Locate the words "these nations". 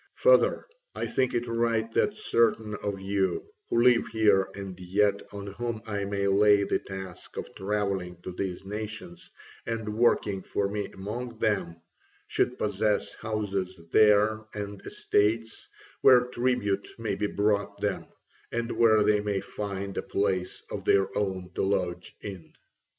8.31-9.29